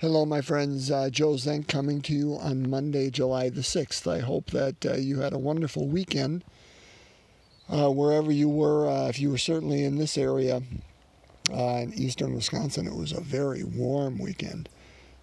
[0.00, 0.92] Hello, my friends.
[0.92, 4.06] Uh, Joe Zenk coming to you on Monday, July the 6th.
[4.06, 6.44] I hope that uh, you had a wonderful weekend
[7.68, 8.88] uh, wherever you were.
[8.88, 10.62] Uh, if you were certainly in this area
[11.52, 14.68] uh, in eastern Wisconsin, it was a very warm weekend,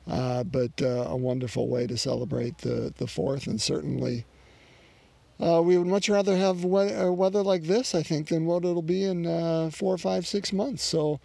[0.09, 3.48] uh, but a wonderful way to celebrate the, the 4th.
[3.48, 4.26] And certainly,
[5.39, 9.05] we would much rather have we- weather like this, I think, than what it'll be
[9.05, 10.84] in four, five, six months.
[10.84, 11.21] So,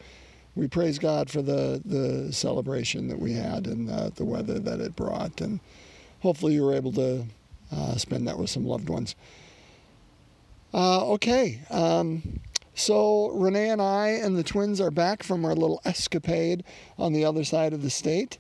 [0.55, 4.81] we praise God for the, the celebration that we had and uh, the weather that
[4.81, 5.41] it brought.
[5.41, 5.61] And
[6.21, 7.27] hopefully you were able to
[7.73, 9.15] uh, spend that with some loved ones.
[10.75, 11.61] Uh, okay.
[11.71, 12.41] Um,
[12.75, 16.65] so Renee and I and the twins are back from our little escapade
[16.99, 18.39] on the other side of the state.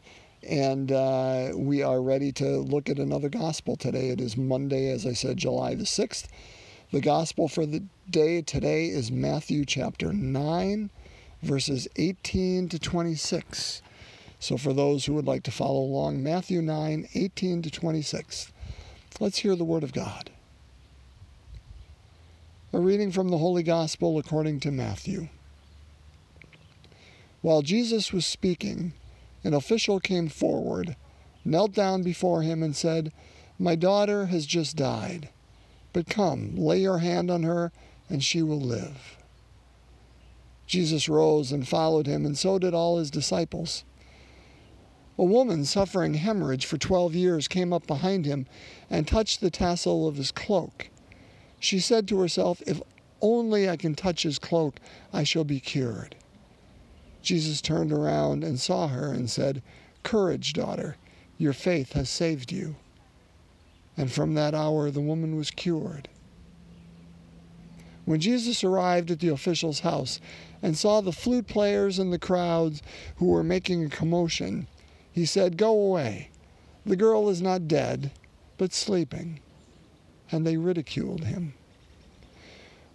[0.48, 4.08] And uh, we are ready to look at another gospel today.
[4.08, 6.26] It is Monday, as I said, July the 6th.
[6.92, 10.90] The gospel for the day today is Matthew chapter 9
[11.42, 13.82] verses 18 to 26.
[14.38, 18.52] So, for those who would like to follow along, Matthew 9, 18 to 26.
[19.18, 20.30] Let's hear the Word of God.
[22.72, 25.28] A reading from the Holy Gospel according to Matthew.
[27.42, 28.92] While Jesus was speaking,
[29.44, 30.96] an official came forward,
[31.44, 33.12] knelt down before him, and said,
[33.58, 35.28] My daughter has just died,
[35.92, 37.72] but come, lay your hand on her,
[38.08, 39.16] and she will live.
[40.70, 43.82] Jesus rose and followed him, and so did all his disciples.
[45.18, 48.46] A woman suffering hemorrhage for twelve years came up behind him
[48.88, 50.88] and touched the tassel of his cloak.
[51.58, 52.80] She said to herself, If
[53.20, 54.78] only I can touch his cloak,
[55.12, 56.14] I shall be cured.
[57.20, 59.64] Jesus turned around and saw her and said,
[60.04, 60.96] Courage, daughter,
[61.36, 62.76] your faith has saved you.
[63.96, 66.08] And from that hour the woman was cured.
[68.10, 70.20] When Jesus arrived at the official's house
[70.60, 72.82] and saw the flute players and the crowds
[73.18, 74.66] who were making a commotion,
[75.12, 76.30] he said, Go away.
[76.84, 78.10] The girl is not dead,
[78.58, 79.38] but sleeping.
[80.32, 81.54] And they ridiculed him.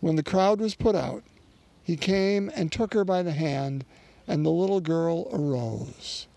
[0.01, 1.23] When the crowd was put out,
[1.81, 3.85] he came and took her by the hand,
[4.27, 6.27] and the little girl arose.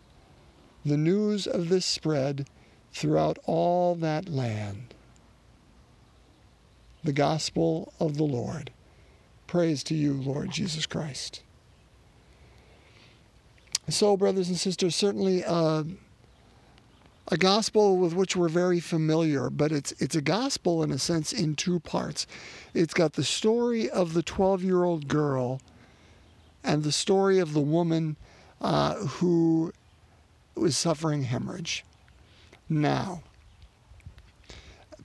[0.85, 2.49] The news of this spread
[2.93, 4.95] throughout all that land.
[7.05, 8.71] The Gospel of the Lord.
[9.47, 11.43] Praise to you, Lord Jesus Christ.
[13.89, 15.85] So, brothers and sisters, certainly uh,
[17.29, 21.33] a gospel with which we're very familiar, but it's it's a gospel in a sense
[21.33, 22.27] in two parts.
[22.75, 25.61] It's got the story of the 12-year-old girl
[26.63, 28.17] and the story of the woman
[28.61, 29.73] uh, who
[30.55, 31.85] was suffering hemorrhage.
[32.69, 33.23] Now,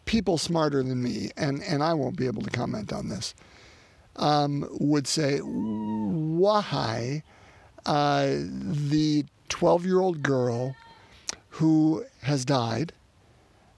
[0.06, 3.34] people smarter than me, and, and I won't be able to comment on this,
[4.16, 7.24] um, would say, why
[7.86, 10.76] uh, the 12 year old girl
[11.50, 12.94] who has died,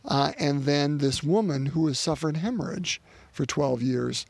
[0.05, 4.25] uh, and then this woman who has suffered hemorrhage for 12 years.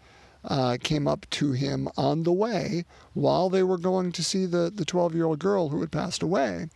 [0.48, 2.86] Uh, came up to him on the way
[3.16, 6.22] while they were going to see the, the 12 year old girl who had passed
[6.22, 6.68] away.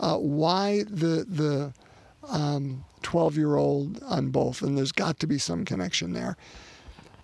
[0.00, 1.74] Uh, why the, the
[3.16, 4.60] 12 um, year old on both?
[4.60, 6.36] And there's got to be some connection there.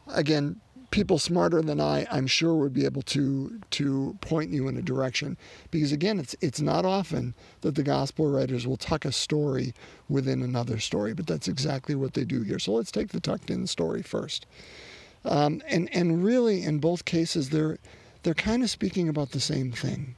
[0.08, 0.60] Again,
[0.91, 4.82] people smarter than I, I'm sure, would be able to to point you in a
[4.82, 5.36] direction.
[5.70, 9.75] Because again, it's it's not often that the gospel writers will tuck a story
[10.08, 12.58] within another story, but that's exactly what they do here.
[12.58, 14.47] So let's take the tucked in story first.
[15.25, 17.78] Um, and and really, in both cases, they're
[18.22, 20.16] they're kind of speaking about the same thing.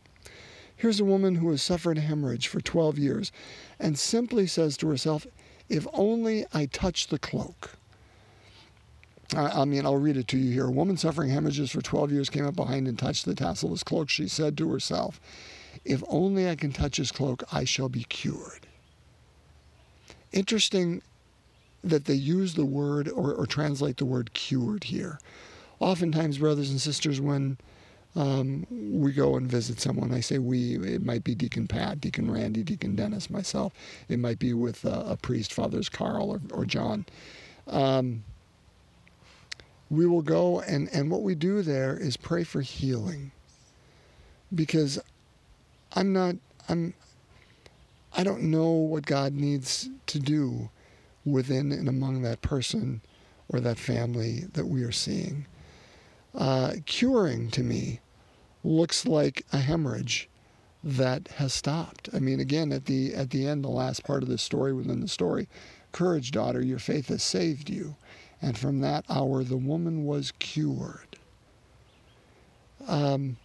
[0.76, 3.32] Here's a woman who has suffered hemorrhage for 12 years,
[3.78, 5.26] and simply says to herself,
[5.68, 7.76] "If only I touch the cloak."
[9.34, 10.66] I mean, I'll read it to you here.
[10.66, 13.72] A woman suffering hemorrhages for 12 years came up behind and touched the tassel of
[13.72, 14.08] his cloak.
[14.08, 15.20] She said to herself,
[15.84, 18.66] If only I can touch his cloak, I shall be cured.
[20.32, 21.02] Interesting
[21.82, 25.18] that they use the word or, or translate the word cured here.
[25.80, 27.58] Oftentimes, brothers and sisters, when
[28.16, 32.30] um, we go and visit someone, I say we, it might be Deacon Pat, Deacon
[32.30, 33.72] Randy, Deacon Dennis, myself.
[34.08, 37.06] It might be with a priest, Fathers Carl or, or John.
[37.66, 38.22] Um,
[39.90, 43.32] we will go and, and what we do there is pray for healing.
[44.54, 45.00] Because
[45.94, 46.36] I'm not
[46.68, 46.94] I'm
[48.16, 50.70] I don't know what God needs to do
[51.24, 53.00] within and among that person
[53.48, 55.46] or that family that we are seeing.
[56.34, 58.00] Uh, curing to me
[58.64, 60.28] looks like a hemorrhage
[60.82, 62.08] that has stopped.
[62.14, 65.00] I mean, again, at the at the end, the last part of the story within
[65.00, 65.48] the story,
[65.92, 67.96] courage, daughter, your faith has saved you
[68.42, 71.16] and from that hour the woman was cured.
[72.86, 73.38] Um,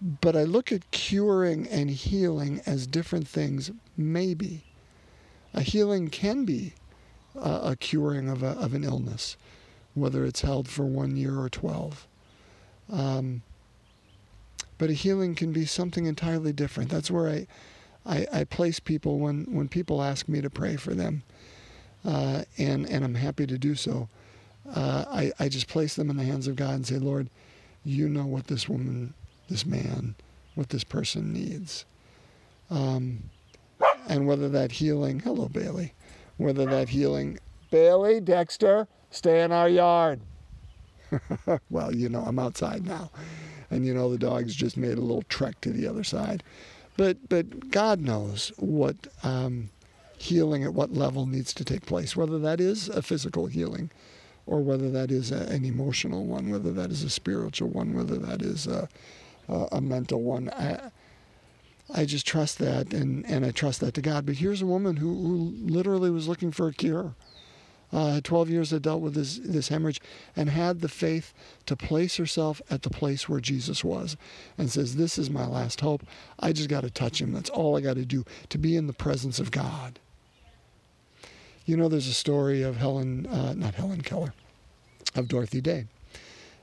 [0.00, 4.64] But I look at curing and healing as different things, maybe.
[5.54, 6.74] A healing can be
[7.34, 9.36] a, a curing of, a, of an illness,
[9.94, 12.06] whether it's held for one year or 12.
[12.90, 13.42] Um,
[14.78, 16.90] but a healing can be something entirely different.
[16.90, 17.46] That's where I,
[18.06, 21.22] I, I place people when, when people ask me to pray for them,
[22.04, 24.08] uh, and, and I'm happy to do so.
[24.74, 27.28] Uh, I, I just place them in the hands of God and say, Lord,
[27.84, 29.14] you know what this woman,
[29.48, 30.14] this man,
[30.54, 31.84] what this person needs.
[32.70, 33.24] Um,
[34.08, 35.92] and whether that healing, hello, Bailey,
[36.36, 37.38] whether that healing,
[37.70, 40.20] Bailey, Dexter, stay in our yard.
[41.70, 43.10] well, you know, I'm outside now.
[43.74, 46.44] And you know, the dog's just made a little trek to the other side.
[46.96, 49.70] But, but God knows what um,
[50.16, 53.90] healing at what level needs to take place, whether that is a physical healing
[54.46, 58.16] or whether that is a, an emotional one, whether that is a spiritual one, whether
[58.16, 58.88] that is a,
[59.48, 60.50] a, a mental one.
[60.50, 60.90] I,
[61.92, 64.24] I just trust that, and, and I trust that to God.
[64.24, 67.16] But here's a woman who, who literally was looking for a cure.
[67.94, 70.00] Uh, 12 years had dealt with this, this hemorrhage
[70.34, 71.32] and had the faith
[71.64, 74.16] to place herself at the place where Jesus was
[74.58, 76.02] and says, This is my last hope.
[76.40, 77.32] I just got to touch him.
[77.32, 80.00] That's all I got to do to be in the presence of God.
[81.66, 84.34] You know, there's a story of Helen, uh, not Helen Keller,
[85.14, 85.86] of Dorothy Day.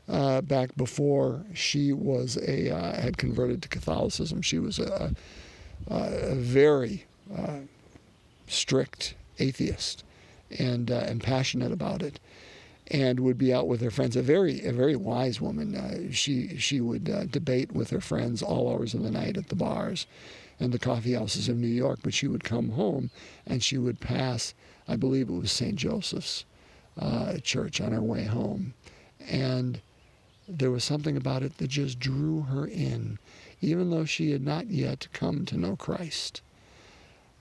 [0.09, 5.15] Uh, back before she was a uh, had converted to Catholicism, she was a,
[5.87, 7.59] a very uh,
[8.47, 10.03] strict atheist
[10.59, 12.19] and uh, and passionate about it,
[12.88, 14.15] and would be out with her friends.
[14.15, 15.75] A very a very wise woman.
[15.75, 19.56] Uh, she she would debate with her friends all hours of the night at the
[19.56, 20.07] bars
[20.59, 22.00] and the coffee houses of New York.
[22.03, 23.09] But she would come home
[23.45, 24.53] and she would pass
[24.88, 25.75] I believe it was St.
[25.75, 26.44] Joseph's
[26.98, 28.74] uh, Church on her way home.
[29.25, 29.80] And
[30.48, 33.19] there was something about it that just drew her in,
[33.62, 36.42] even though she had not yet come to know Christ.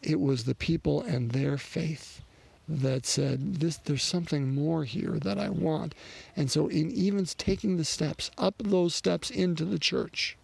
[0.03, 2.23] It was the people and their faith
[2.71, 5.95] that said, this, there's something more here that I want.
[6.37, 10.37] And so, in even taking the steps, up those steps into the church,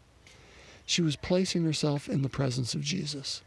[0.84, 3.43] she was placing herself in the presence of Jesus.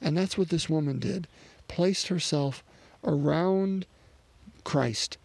[0.00, 1.28] And that's what this woman did
[1.68, 2.64] placed herself
[3.04, 3.86] around
[4.64, 5.18] Christ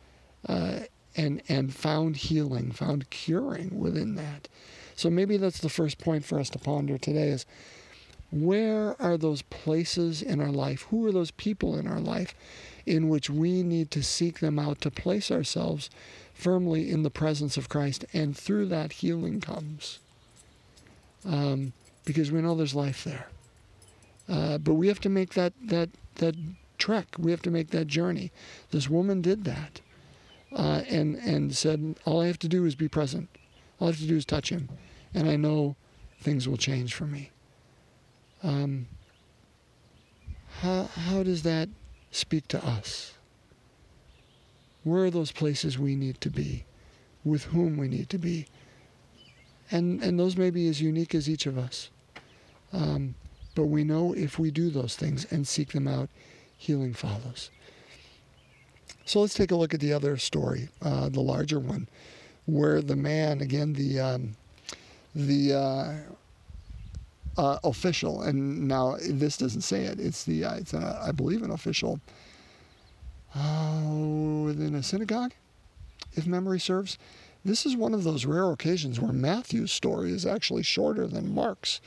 [0.47, 0.81] uh,
[1.15, 4.47] and and found healing, found curing within that.
[4.95, 7.45] So maybe that's the first point for us to ponder today is
[8.31, 10.83] where are those places in our life?
[10.89, 12.35] Who are those people in our life
[12.85, 15.89] in which we need to seek them out to place ourselves
[16.33, 19.99] firmly in the presence of Christ, and through that healing comes.
[21.25, 21.73] Um,
[22.03, 23.27] because we know there's life there.
[24.29, 26.35] Uh, but we have to make that that that
[26.77, 27.07] trek.
[27.17, 28.31] We have to make that journey.
[28.71, 29.81] This woman did that,
[30.53, 33.29] uh, and and said, all I have to do is be present.
[33.79, 34.69] All I have to do is touch him,
[35.13, 35.75] and I know
[36.19, 37.31] things will change for me.
[38.43, 38.87] Um,
[40.61, 41.69] how how does that
[42.15, 43.13] speak to us?
[44.83, 46.65] Where are those places we need to be?
[47.23, 48.47] With whom we need to be?
[49.71, 51.89] And and those may be as unique as each of us.
[52.71, 53.15] Um,
[53.55, 56.09] but we know if we do those things and seek them out,
[56.57, 57.49] healing follows.
[59.05, 61.87] So let's take a look at the other story, uh, the larger one,
[62.45, 64.35] where the man, again, the um,
[65.15, 65.93] the uh,
[67.37, 69.99] uh, official, and now this doesn't say it.
[69.99, 71.99] It's the uh, it's a, I believe an official
[73.35, 73.81] uh,
[74.45, 75.33] within a synagogue,
[76.13, 76.97] if memory serves.
[77.43, 81.79] This is one of those rare occasions where Matthew's story is actually shorter than Mark's.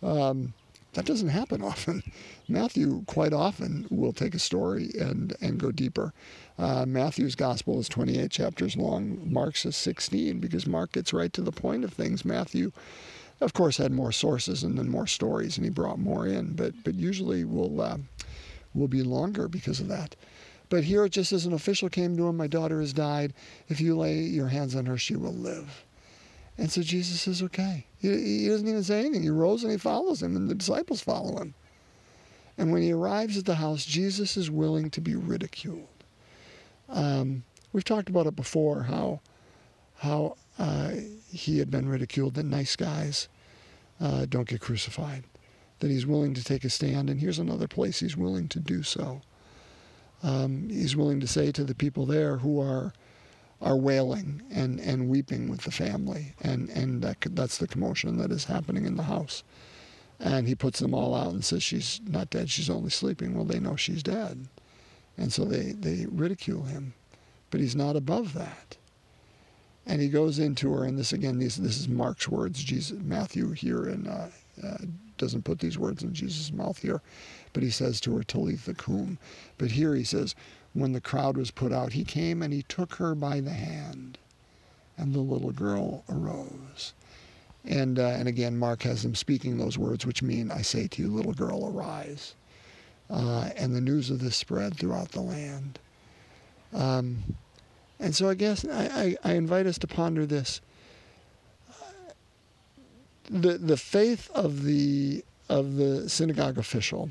[0.00, 0.54] Um,
[0.92, 2.02] that doesn't happen often.
[2.48, 6.12] Matthew quite often will take a story and, and go deeper.
[6.58, 9.20] Uh, Matthew's gospel is 28 chapters long.
[9.24, 12.24] Mark's is 16 because Mark gets right to the point of things.
[12.24, 12.72] Matthew,
[13.42, 16.72] of course, had more sources and then more stories, and he brought more in, but
[16.84, 17.98] but usually we'll uh,
[18.74, 20.16] will be longer because of that.
[20.68, 23.34] But here, just as an official came to him, my daughter has died.
[23.68, 25.84] If you lay your hands on her, she will live.
[26.56, 27.86] And so Jesus says, okay.
[27.98, 29.22] He, he doesn't even say anything.
[29.22, 31.54] He rose and he follows him, and the disciples follow him.
[32.56, 35.88] And when he arrives at the house, Jesus is willing to be ridiculed.
[36.88, 39.20] Um, we've talked about it before how
[39.98, 40.92] how uh,
[41.32, 43.28] he had been ridiculed that nice guys
[44.02, 45.24] uh, don't get crucified,
[45.78, 48.82] that he's willing to take a stand, and here's another place he's willing to do
[48.82, 49.22] so.
[50.22, 52.92] Um, he's willing to say to the people there who are
[53.62, 58.32] are wailing and, and weeping with the family, and, and that, that's the commotion that
[58.32, 59.44] is happening in the house.
[60.18, 63.34] And he puts them all out and says, She's not dead, she's only sleeping.
[63.34, 64.48] Well, they know she's dead.
[65.16, 66.94] And so they, they ridicule him.
[67.50, 68.76] But he's not above that.
[69.86, 72.62] And he goes into her, and this again, these, this is Mark's words.
[72.62, 74.26] Jesus, Matthew here, and uh,
[74.64, 74.78] uh,
[75.18, 77.00] doesn't put these words in Jesus' mouth here,
[77.52, 79.18] but he says to her, Talitha cum.
[79.58, 80.34] But here he says,
[80.72, 84.18] when the crowd was put out, he came and he took her by the hand,
[84.96, 86.94] and the little girl arose.
[87.64, 91.02] And, uh, and again, Mark has them speaking those words, which mean, I say to
[91.02, 92.34] you, little girl, arise.
[93.10, 95.78] Uh, and the news of this spread throughout the land.
[96.72, 97.22] Um,
[98.02, 100.60] and so I guess I, I, I, invite us to ponder this.
[103.30, 107.10] The, the faith of the, of the synagogue official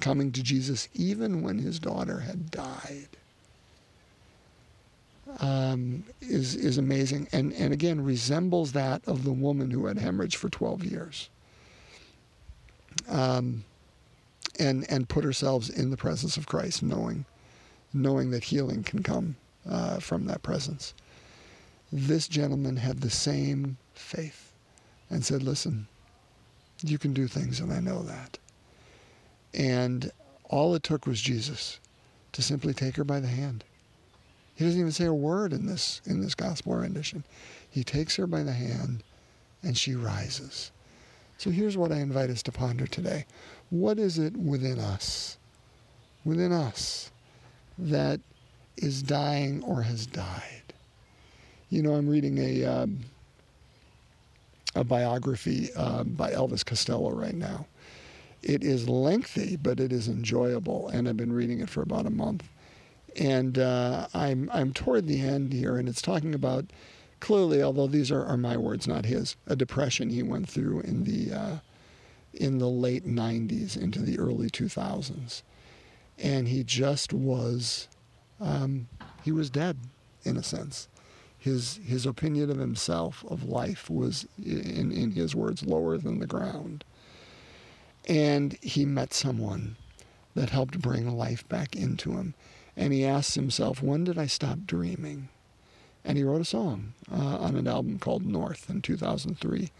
[0.00, 3.08] coming to Jesus even when his daughter had died
[5.40, 10.36] um, is is amazing, and and again resembles that of the woman who had hemorrhage
[10.36, 11.28] for 12 years.
[13.08, 13.64] Um,
[14.58, 17.24] and and put ourselves in the presence of Christ, knowing
[17.92, 19.36] knowing that healing can come
[19.68, 20.94] uh, from that presence.
[21.92, 24.52] This gentleman had the same faith,
[25.10, 25.86] and said, "Listen,
[26.82, 28.38] you can do things, and I know that."
[29.52, 30.10] And
[30.44, 31.78] all it took was Jesus
[32.32, 33.64] to simply take her by the hand
[34.54, 37.24] he doesn't even say a word in this in this gospel rendition.
[37.68, 39.02] He takes her by the hand
[39.62, 40.70] and she rises.
[41.38, 43.26] So here's what I invite us to ponder today.
[43.70, 45.38] What is it within us,
[46.24, 47.10] within us,
[47.76, 48.20] that
[48.76, 50.72] is dying or has died?
[51.70, 53.00] You know, I'm reading a um,
[54.74, 57.66] a biography uh, by Elvis Costello right now.
[58.42, 62.10] It is lengthy, but it is enjoyable, and I've been reading it for about a
[62.10, 62.48] month
[63.16, 66.66] and uh, I'm I'm toward the end here, and it's talking about
[67.20, 71.04] clearly, although these are, are my words, not his, a depression he went through in
[71.04, 71.56] the uh,
[72.32, 75.42] in the late '90s into the early 2000s,
[76.18, 77.88] and he just was
[78.44, 78.88] um,
[79.22, 79.76] he was dead
[80.22, 80.88] in a sense.
[81.38, 86.26] His his opinion of himself of life was, in in his words, lower than the
[86.26, 86.84] ground.
[88.06, 89.76] And he met someone
[90.34, 92.34] that helped bring life back into him
[92.76, 95.28] and he asked himself, when did I stop dreaming?
[96.04, 99.70] And he wrote a song uh, on an album called North in 2003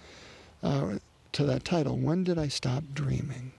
[0.63, 0.95] uh,
[1.33, 3.53] to that title, When Did I Stop Dreaming?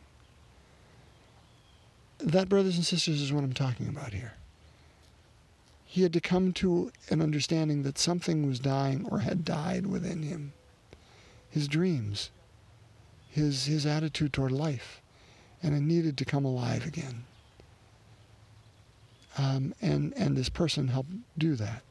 [2.19, 4.33] That, brothers and sisters, is what I'm talking about here.
[5.95, 10.23] He had to come to an understanding that something was dying or had died within
[10.23, 10.51] him.
[11.49, 12.31] His dreams,
[13.29, 15.01] his, his attitude toward life,
[15.63, 17.23] and it needed to come alive again.
[19.37, 21.81] Um, and, and this person helped do that.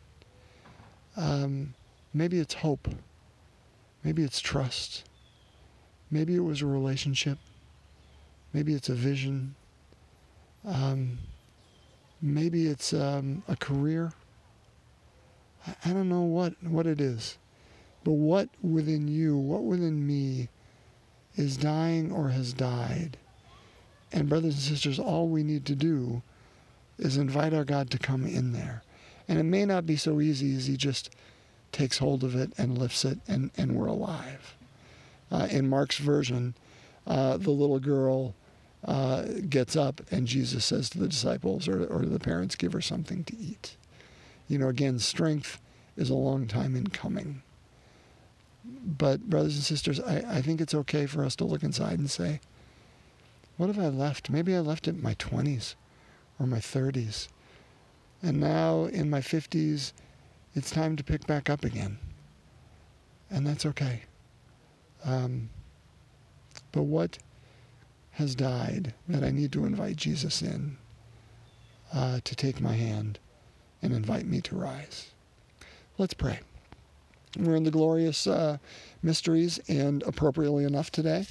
[1.17, 1.73] Um,
[2.13, 2.89] maybe it's hope.
[4.03, 5.05] Maybe it's trust.
[6.11, 7.39] Maybe it was a relationship.
[8.53, 9.55] Maybe it's a vision.
[10.63, 11.21] Um,
[12.25, 14.13] maybe it's um, a career.
[15.67, 17.39] I, I don't know what, what it is.
[18.03, 20.49] But what within you, what within me
[21.37, 23.17] is dying or has died?
[24.13, 26.23] And, brothers and sisters, all we need to do
[26.99, 28.83] is invite our God to come in there.
[29.27, 31.11] And it may not be so easy as He just
[31.73, 34.55] takes hold of it and lifts it, and, and we're alive.
[35.33, 36.55] Uh, in Mark's version,
[37.07, 38.35] uh, the little girl
[38.85, 42.81] uh, gets up, and Jesus says to the disciples or, or the parents, Give her
[42.81, 43.77] something to eat.
[44.49, 45.61] You know, again, strength
[45.97, 47.43] is a long time in coming.
[48.65, 52.11] But, brothers and sisters, I, I think it's okay for us to look inside and
[52.11, 52.41] say,
[53.57, 54.31] What have I left?
[54.31, 55.75] Maybe I left it in my 20s
[56.39, 57.29] or my 30s.
[58.23, 59.93] And now in my 50s,
[60.55, 61.99] it's time to pick back up again.
[63.31, 64.03] And that's okay.
[65.05, 65.51] Um,
[66.73, 67.19] but what
[68.15, 70.77] has died that I need to invite Jesus in
[71.93, 73.19] uh, to take my hand
[73.83, 75.11] and invite me to rise?
[75.99, 76.41] Let's pray.
[77.39, 78.59] We're in the glorious uh,
[79.03, 81.27] mysteries, and appropriately enough today,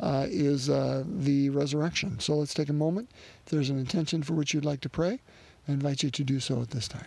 [0.00, 2.18] uh, is uh, the resurrection.
[2.20, 3.10] So let's take a moment.
[3.44, 5.20] If there's an intention for which you'd like to pray,
[5.68, 7.06] I invite you to do so at this time.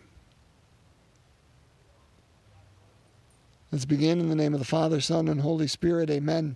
[3.71, 6.09] Let's begin in the name of the Father, Son, and Holy Spirit.
[6.09, 6.55] Amen.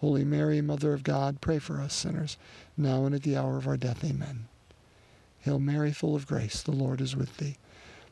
[0.00, 2.36] Holy Mary, Mother of God, pray for us sinners,
[2.76, 4.04] now and at the hour of our death.
[4.04, 4.46] Amen.
[5.40, 7.56] Hail Mary, full of grace, the Lord is with thee.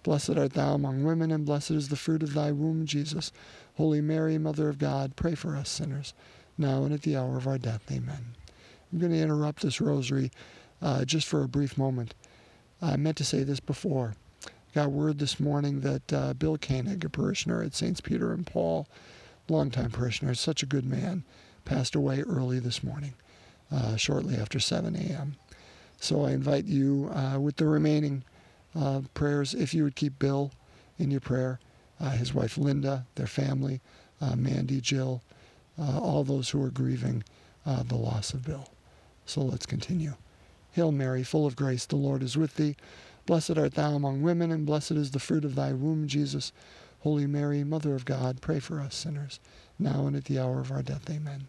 [0.02, 3.32] Blessed art thou among women, and blessed is the fruit of thy womb, Jesus.
[3.74, 6.14] Holy Mary, Mother of God, pray for us sinners,
[6.56, 7.82] now and at the hour of our death.
[7.90, 8.34] Amen.
[8.92, 10.30] I'm going to interrupt this rosary
[10.80, 12.14] uh, just for a brief moment.
[12.80, 14.14] I meant to say this before.
[14.44, 18.46] I Got word this morning that uh, Bill Koenig, a parishioner at Saints Peter and
[18.46, 18.86] Paul,
[19.48, 21.24] longtime parishioner, such a good man,
[21.66, 23.12] passed away early this morning,
[23.70, 25.36] uh, shortly after 7 a.m.
[26.00, 28.24] So I invite you, uh, with the remaining
[28.74, 30.52] uh, prayers, if you would keep Bill
[30.98, 31.60] in your prayer,
[32.00, 33.80] uh, his wife Linda, their family,
[34.20, 35.22] uh, Mandy, Jill,
[35.78, 37.22] uh, all those who are grieving
[37.88, 38.70] the loss of Bill.
[39.26, 40.14] So let's continue.
[40.70, 42.76] Hail Mary, full of grace, the Lord is with thee.
[43.26, 46.52] Blessed art thou among women, and blessed is the fruit of thy womb, Jesus.
[47.00, 49.40] Holy Mary, Mother of God, pray for us sinners,
[49.78, 51.10] now and at the hour of our death.
[51.10, 51.48] Amen.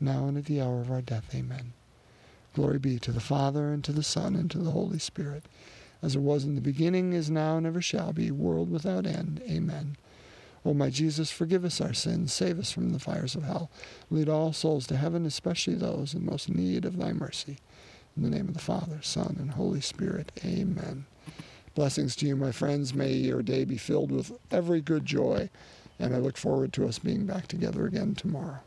[0.00, 1.34] now and at the hour of our death.
[1.34, 1.72] Amen.
[2.54, 5.44] Glory be to the Father, and to the Son, and to the Holy Spirit,
[6.02, 9.40] as it was in the beginning, is now, and ever shall be, world without end.
[9.48, 9.96] Amen.
[10.64, 13.70] O my Jesus, forgive us our sins, save us from the fires of hell.
[14.10, 17.58] Lead all souls to heaven, especially those in most need of thy mercy.
[18.16, 20.32] In the name of the Father, Son, and Holy Spirit.
[20.44, 21.06] Amen.
[21.74, 22.92] Blessings to you, my friends.
[22.92, 25.48] May your day be filled with every good joy,
[25.98, 28.58] and I look forward to us being back together again tomorrow.